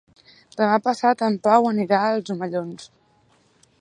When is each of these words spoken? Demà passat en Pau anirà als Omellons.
Demà 0.61 0.79
passat 0.87 1.21
en 1.29 1.37
Pau 1.49 1.69
anirà 1.73 1.99
als 2.07 2.33
Omellons. 2.37 2.89